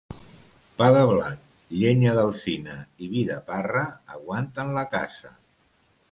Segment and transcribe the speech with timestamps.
[0.77, 1.41] Pa de blat,
[1.81, 3.83] llenya d'alzina i vi de parra
[4.15, 5.33] aguanten la casa.